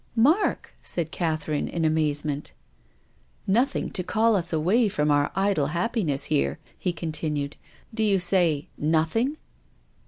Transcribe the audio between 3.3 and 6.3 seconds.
Nothing to call us away from our idle hap piness